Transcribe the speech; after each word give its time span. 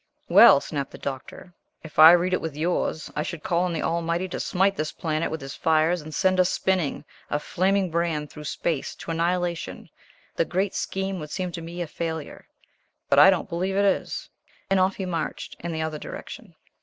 "Well," 0.29 0.59
snapped 0.61 0.89
the 0.89 0.97
Doctor, 0.97 1.53
"if 1.83 1.99
I 1.99 2.13
read 2.13 2.33
it 2.33 2.41
with 2.41 2.57
yours, 2.57 3.11
I 3.15 3.21
should 3.21 3.43
call 3.43 3.65
on 3.65 3.71
the 3.73 3.83
Almighty 3.83 4.27
to 4.29 4.39
smite 4.39 4.75
this 4.75 4.91
planet 4.91 5.29
with 5.29 5.41
his 5.41 5.53
fires 5.53 6.01
and 6.01 6.11
send 6.11 6.39
us 6.39 6.49
spinning, 6.49 7.05
a 7.29 7.37
flaming 7.37 7.91
brand 7.91 8.31
through 8.31 8.45
space, 8.45 8.95
to 8.95 9.11
annihilation 9.11 9.91
the 10.35 10.43
great 10.43 10.73
scheme 10.73 11.19
would 11.19 11.29
seem 11.29 11.51
to 11.51 11.61
me 11.61 11.83
a 11.83 11.85
failure 11.87 12.47
but 13.11 13.19
I 13.19 13.29
don't 13.29 13.47
believe 13.47 13.75
it 13.75 13.85
is." 13.85 14.27
And 14.71 14.79
off 14.79 14.95
he 14.95 15.05
marched 15.05 15.55
in 15.59 15.71
the 15.71 15.83
other 15.83 15.99
direction. 15.99 16.55